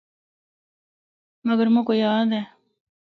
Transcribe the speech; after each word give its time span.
مگر 1.47 1.67
مُک 1.73 1.87
یاد 2.01 2.29
اے۔ 2.35 2.41